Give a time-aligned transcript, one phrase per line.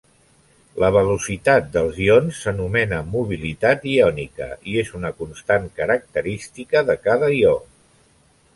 [0.83, 7.57] La velocitat dels ions s'anomena mobilitat iònica i és una constant característica de cada ió.